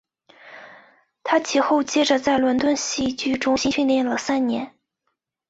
[1.23, 4.73] 他其后接着在伦敦戏剧中心训练了三年。